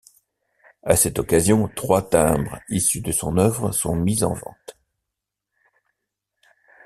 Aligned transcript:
À 0.81 0.95
cette 0.95 1.19
occasion, 1.19 1.67
trois 1.67 2.01
timbres 2.09 2.57
issus 2.69 3.01
de 3.01 3.11
son 3.11 3.37
œuvre 3.37 3.71
sont 3.71 3.95
mis 3.95 4.23
en 4.23 4.33
vente. 4.33 4.75